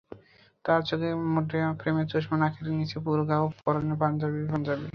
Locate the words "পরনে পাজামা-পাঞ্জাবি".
3.65-4.85